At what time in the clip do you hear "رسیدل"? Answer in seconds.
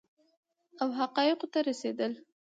1.69-2.11